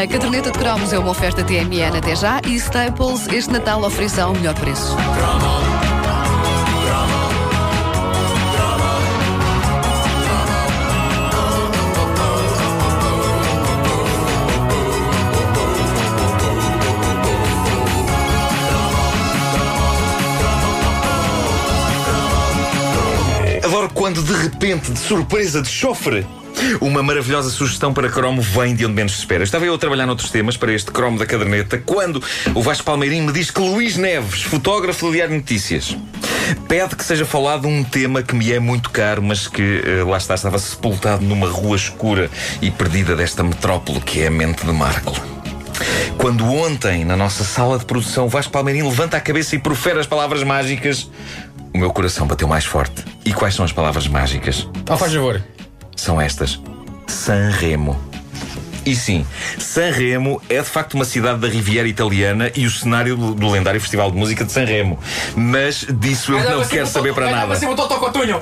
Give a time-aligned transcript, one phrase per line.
[0.00, 4.22] A caderneta de cromos é uma oferta TMN até já e Staples este Natal ofereça
[4.22, 4.96] ao melhor preço.
[23.62, 26.26] Adoro quando de repente, de surpresa, de chofre.
[26.80, 29.44] Uma maravilhosa sugestão para cromo vem de onde menos se espera.
[29.44, 32.22] Estava eu a trabalhar noutros temas para este cromo da caderneta quando
[32.54, 35.96] o Vasco Palmeirinho me diz que Luís Neves, fotógrafo do Diário Notícias,
[36.68, 40.18] pede que seja falado um tema que me é muito caro, mas que eh, lá
[40.18, 42.30] está, estava sepultado numa rua escura
[42.60, 45.14] e perdida desta metrópole que é a mente de Marco.
[46.18, 50.06] Quando ontem, na nossa sala de produção, Vasco Palmeirinho levanta a cabeça e profere as
[50.06, 51.10] palavras mágicas,
[51.72, 53.04] o meu coração bateu mais forte.
[53.24, 54.68] E quais são as palavras mágicas?
[54.82, 55.42] Então faz favor.
[56.00, 56.58] São estas:
[57.06, 57.94] Sanremo.
[58.86, 59.26] E sim,
[59.58, 63.78] Sanremo é de facto uma cidade da Riviera Italiana e o cenário do, do lendário
[63.78, 64.98] Festival de Música de Sanremo.
[65.36, 67.54] Mas disso eu não quero saber para nada.
[67.68, 68.40] Um totocotunho.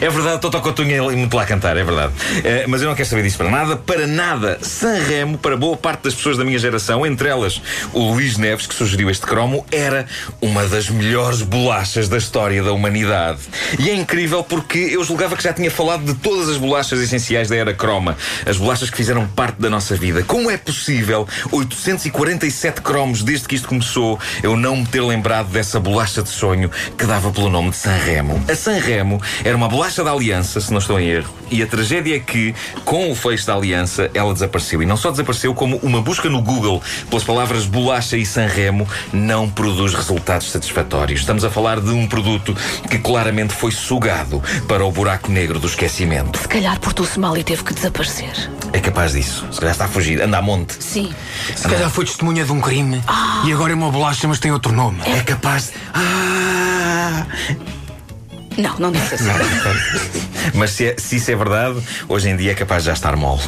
[0.00, 2.12] É verdade, Toto Cotunha é muito lá cantar, é verdade.
[2.44, 3.76] Eh, mas eu não quero saber disso para nada.
[3.76, 7.60] Para nada, Sanremo, para boa parte das pessoas da minha geração, entre elas
[7.92, 10.06] o Luís Neves, que sugeriu este cromo, era
[10.40, 13.40] uma das melhores bolachas da história da humanidade.
[13.78, 17.48] E é incrível porque eu julgava que já tinha falado de todas as bolachas essenciais
[17.48, 18.16] da era croma.
[18.46, 20.22] As bolachas que fizeram parte da nossa vida.
[20.22, 25.80] Como é possível, 847 cromos desde que isto começou, eu não me ter lembrado dessa
[25.80, 28.44] bolacha de sonho que dava pelo nome de Sanremo?
[28.48, 32.16] A Sanremo era uma bolacha da aliança, se não estou em erro, e a tragédia
[32.16, 32.52] é que,
[32.84, 34.82] com o fecho da aliança, ela desapareceu.
[34.82, 39.48] E não só desapareceu, como uma busca no Google pelas palavras bolacha e Sanremo não
[39.48, 41.20] produz resultados satisfatórios.
[41.20, 42.54] Estamos a falar de um produto
[42.90, 46.38] que claramente foi sugado para o buraco negro do esquecimento.
[46.40, 48.50] Se calhar portou-se mal e teve que desaparecer.
[48.72, 49.46] É capaz disso.
[49.50, 50.20] Se calhar está a fugir.
[50.20, 50.76] Anda a monte.
[50.82, 51.14] Sim.
[51.54, 53.00] Se calhar foi testemunha de um crime
[53.46, 55.00] e agora é uma bolacha, mas tem outro nome.
[55.06, 55.72] É capaz de...
[55.94, 57.26] Ah!
[58.58, 59.24] Não, não disse assim.
[60.54, 63.16] Mas se, é- se isso é verdade, hoje em dia é capaz de já estar
[63.16, 63.40] mole.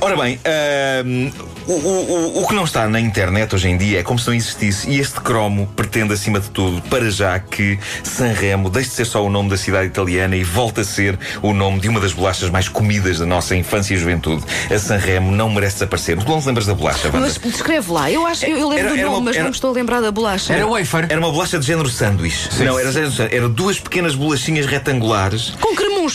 [0.00, 1.30] Ora bem, ahm,
[1.66, 4.34] o, o- o- que não está na internet hoje em dia é como se não
[4.34, 9.04] existisse, e este cromo pretende, acima de tudo, para já que Sanremo deixe de ser
[9.06, 12.12] só o nome da cidade italiana e volte a ser o nome de uma das
[12.12, 14.42] bolachas mais comidas da nossa infância e juventude.
[14.72, 16.16] A Sanremo não merece desaparecer.
[16.18, 17.20] Tu não te lembras da bolacha, Wanda?
[17.20, 18.10] Mas descreve lá.
[18.10, 19.72] Eu, acho, eu, eu lembro Era- do nome, uma- mas era- não me estou a
[19.74, 20.52] lembrar da bolacha.
[20.52, 21.06] Era wafer.
[21.08, 22.48] Era uma bolacha de género sanduíche.
[22.64, 23.36] Não, era, género sanduíche.
[23.36, 25.74] era duas pequenas bolachinhas retangulares Com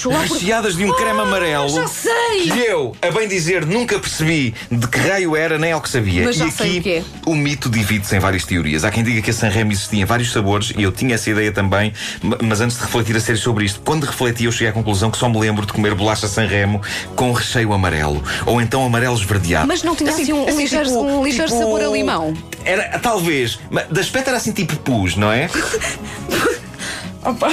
[0.10, 0.34] lá por...
[0.38, 1.70] recheadas de um creme Ah, amarelo.
[1.70, 2.42] já sei!
[2.52, 6.24] Que eu, a bem dizer, nunca percebi de que raio era nem ao que sabia.
[6.26, 7.04] Mas já e sei aqui o que é.
[7.26, 8.84] o mito divide-se em várias teorias.
[8.84, 11.52] Há quem diga que a Sanremo existia em vários sabores e eu tinha essa ideia
[11.52, 14.72] também, ma- mas antes de refletir a sério sobre isto, quando refleti, eu cheguei à
[14.72, 16.82] conclusão que só me lembro de comer bolacha Sanremo
[17.16, 19.68] com recheio amarelo ou então amarelo esverdeado.
[19.68, 22.34] Mas não tinha assim um- um ligeiro- um ligeiro sabor a limão?
[22.64, 25.50] Era, talvez, mas de aspecto era assim tipo pus, não é?
[27.24, 27.50] Opa.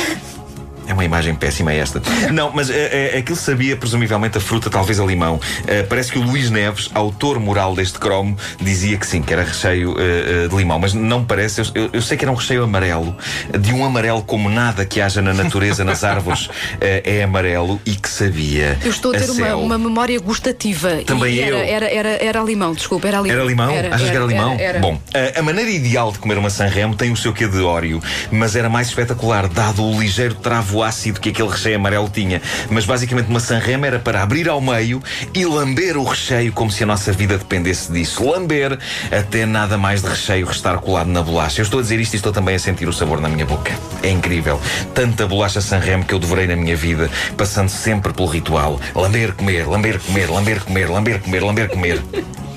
[0.89, 2.01] É uma imagem péssima esta.
[2.33, 5.41] Não, mas é, é, aquilo sabia presumivelmente a fruta, talvez a limão.
[5.67, 9.43] Eh, parece que o Luís Neves, autor moral deste cromo, dizia que sim, que era
[9.43, 10.79] recheio eh, de limão.
[10.79, 11.61] Mas não parece.
[11.61, 13.17] Eu, eu- eu sei que era um recheio amarelo,
[13.59, 16.49] de um amarelo como nada que haja na natureza, nas árvores,
[16.81, 18.79] é amarelo e que sabia.
[18.85, 19.61] Eu estou a ter uma, céu.
[19.61, 20.97] uma memória gustativa.
[21.07, 21.57] Também e eu.
[21.57, 23.37] Era, era, era, era limão, desculpa, era limão.
[23.37, 23.75] Era limão?
[23.93, 24.57] Achas que era limão?
[24.59, 24.79] era.
[24.79, 28.01] Bom, a, a maneira ideal de comer uma Sanremo tem o seu quê de óleo,
[28.31, 32.41] mas era mais espetacular, dado o ligeiro travo ácido que aquele recheio amarelo tinha.
[32.71, 35.03] Mas basicamente uma Sanremo era para abrir ao meio
[35.35, 38.29] e lamber o recheio como se a nossa vida dependesse disso.
[38.29, 38.79] Lamber
[39.11, 41.61] até nada mais de recheio restar colado na bolacha.
[41.61, 43.73] Eu estou a dizer isto e estou também a sentir o sabor na minha boca.
[44.03, 44.61] É incrível.
[44.95, 48.81] Tanta bolacha Sanremo que eu devorei na minha vida, passando sempre pelo ritual.
[48.95, 52.03] Lamber, comer, lamber, comer, lamber, comer, lamber, comer, lamber, comer.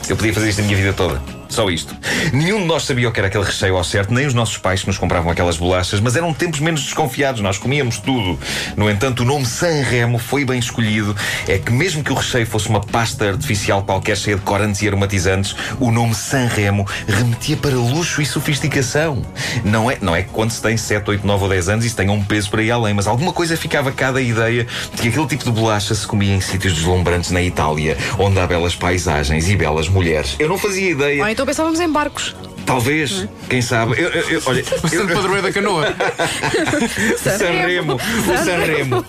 [0.07, 1.38] Eu podia fazer isto a minha vida toda.
[1.49, 1.95] Só isto.
[2.31, 4.81] Nenhum de nós sabia o que era aquele recheio ao certo, nem os nossos pais
[4.81, 8.39] que nos compravam aquelas bolachas, mas eram tempos menos desconfiados, nós comíamos tudo.
[8.77, 11.15] No entanto, o nome Sanremo foi bem escolhido.
[11.47, 14.87] É que mesmo que o recheio fosse uma pasta artificial qualquer cheia de corantes e
[14.87, 19.25] aromatizantes, o nome Sanremo remetia para luxo e sofisticação.
[19.63, 21.95] Não é, não é que quando se tem 7, 8, 9 ou 10 anos isso
[21.95, 25.07] tenha um peso para ir além, mas alguma coisa ficava cá da ideia de que
[25.07, 29.49] aquele tipo de bolacha se comia em sítios deslumbrantes na Itália, onde há belas paisagens
[29.49, 30.35] e belas mulheres.
[30.37, 31.23] Eu não fazia ideia.
[31.39, 32.35] Então pensávamos em barcos.
[32.65, 33.93] Talvez, quem sabe.
[33.97, 35.85] Eu, eu- eu- olha, O Santo Padroeiro da Canoa.
[37.17, 39.05] Sanremo, o Sanremo.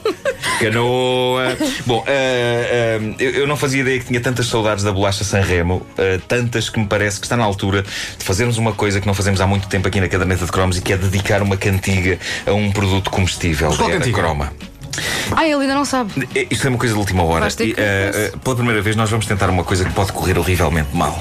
[0.61, 1.57] Canoa.
[1.87, 5.85] Bom, ah, ah, eu, eu não fazia ideia que tinha tantas saudades da bolacha Sanremo,
[5.99, 9.15] ah, tantas que me parece que está na altura de fazermos uma coisa que não
[9.15, 12.17] fazemos há muito tempo aqui na caderneta de cromos e que é dedicar uma cantiga
[12.47, 14.19] a um produto comestível Mas qual era cantiga?
[14.21, 14.53] croma.
[15.37, 16.29] Ah, ele ainda não sabe.
[16.37, 17.49] Eh, Isto é uma coisa de última hora.
[17.49, 20.39] E, que- eh, eh, pela primeira vez, nós vamos tentar uma coisa que pode correr
[20.39, 21.21] horrivelmente mal.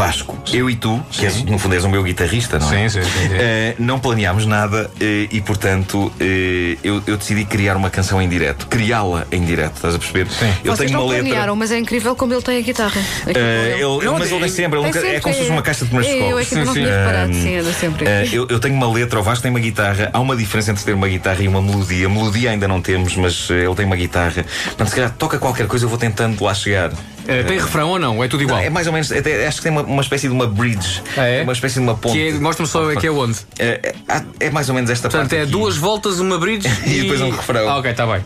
[0.00, 2.86] Vasco, eu e tu, que és, no fundo és o meu guitarrista, não é?
[2.86, 3.34] Sim, sim, sim, sim.
[3.34, 8.28] Eh, não planeámos nada eh, e, portanto, eh, eu, eu decidi criar uma canção em
[8.28, 8.66] direto.
[8.66, 10.26] Criá-la em direto, estás a perceber?
[10.28, 10.52] Sim.
[10.62, 11.24] Eu Vocês tenho não uma letra.
[11.30, 13.00] planearam, mas é incrível como ele tem a guitarra.
[13.26, 13.30] Eh,
[13.78, 13.84] ele.
[13.84, 15.84] ele- Não, mas ele tem sempre, ele Tem nunca- é como se fosse uma caixa
[15.86, 16.92] de primeiros É, Eu é que não Sim, tinha sim.
[16.92, 18.04] reparado, sim, sempre.
[18.32, 20.10] Eu, eu tenho uma letra, o Vasco tem uma guitarra.
[20.12, 22.06] Há uma diferença entre ter uma guitarra e uma melodia.
[22.06, 24.44] Melodia ainda não temos, mas ele tem uma guitarra.
[24.66, 26.90] Portanto, se calhar toca qualquer coisa, eu vou tentando lá chegar.
[27.28, 28.22] Eh, tem refrão ou não?
[28.22, 28.58] É tudo igual?
[28.60, 31.02] É mais ou menos, até, acho que tem uma, uma espécie de uma bridge.
[31.16, 31.42] Ah, é?
[31.42, 32.20] Uma espécie de uma ponte.
[32.28, 33.38] É, Mostra-me só que é onde.
[33.58, 35.40] É, é- é mais ou menos esta Portanto, parte.
[35.40, 35.50] é aqui.
[35.52, 37.68] duas voltas, uma bridge E depois um refrão.
[37.68, 38.24] Ah, ok, está bem.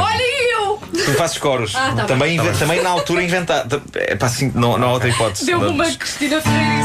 [0.00, 0.22] Olha
[0.52, 0.78] eu!
[0.92, 1.72] Tu fazes coros.
[1.74, 3.66] Ah, tá também, também na altura inventar.
[3.94, 5.46] É pá, assim, não, não há outra hipótese.
[5.46, 6.81] Deu-me uma Cristina Freire.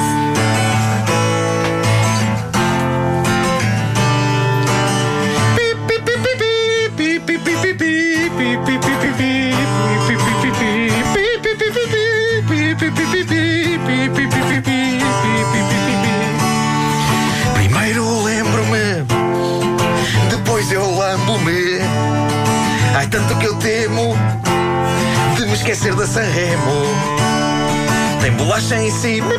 [22.98, 24.16] Ai, tanto que eu temo
[25.36, 26.82] de me esquecer da Sanremo.
[28.20, 29.36] Tem bolacha em cima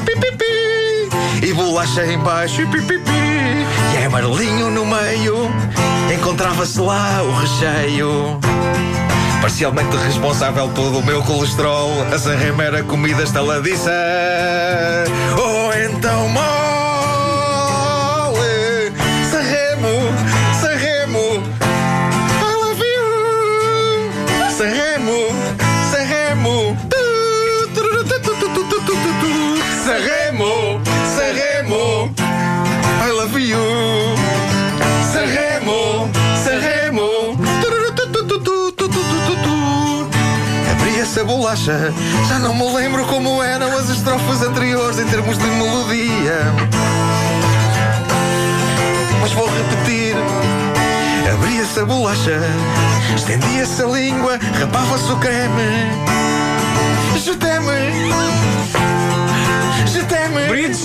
[1.43, 5.50] e bolacha em baixo e é amarelinho no meio.
[6.14, 8.38] Encontrava-se lá o recheio.
[9.40, 13.90] Parcialmente responsável pelo meu colesterol, a Sanremo era comida estaladiça.
[15.37, 16.57] Ou então mole,
[25.90, 26.76] Sanremo, remo.
[29.87, 30.81] Sanremo,
[31.16, 32.12] Sanremo,
[33.00, 33.56] I love you,
[35.10, 36.10] Sanremo,
[36.44, 37.38] Sanremo.
[40.70, 41.93] Abri essa bolacha,
[42.28, 46.52] já não me lembro como eram as estrofes anteriores em termos de melodia,
[49.22, 50.16] mas vou repetir.
[51.33, 52.41] Abri essa bolacha,
[53.15, 55.91] estendia-se a língua, rapava-se o creme.
[57.17, 58.13] Je-t'aime,
[59.93, 60.49] je-t'aime.
[60.49, 60.85] Bridge!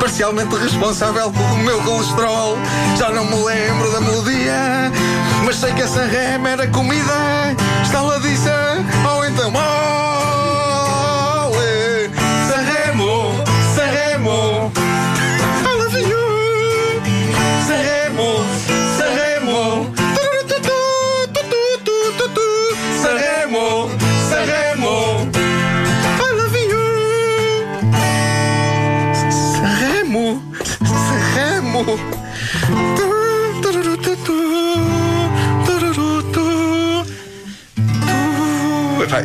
[0.00, 2.58] Parcialmente responsável pelo meu colesterol.
[2.98, 4.90] Já não me lembro da melodia,
[5.44, 7.12] mas sei que essa rema era comida.
[7.82, 10.11] Estaladiça ou então mole.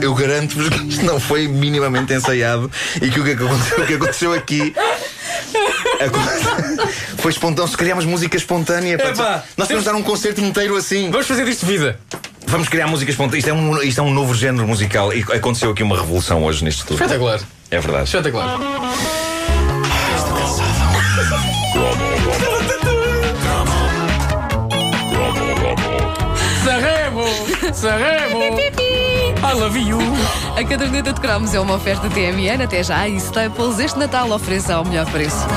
[0.01, 2.69] Eu garanto-vos que isto não foi minimamente ensaiado
[3.01, 4.73] e que o que aconteceu, o que aconteceu aqui
[5.99, 6.19] aco-
[7.17, 7.69] foi espontâneo.
[7.69, 9.09] Se criámos música espontânea, pá.
[9.09, 11.09] Epá, nós podemos dar um concerto inteiro assim.
[11.09, 11.99] Vamos fazer disto vida.
[12.47, 13.39] Vamos criar música espontânea.
[13.39, 16.63] Isto é um, isto é um novo género musical e aconteceu aqui uma revolução hoje
[16.63, 16.95] neste estudo.
[16.95, 17.39] Espetacular.
[17.71, 18.05] É verdade.
[18.05, 18.59] Espetacular.
[27.87, 28.57] Sanremo!
[29.39, 29.97] I love you!
[30.57, 34.75] A caderneta de cromos é uma oferta TMN até já e Staples este Natal ofereça
[34.75, 35.47] ao melhor preço.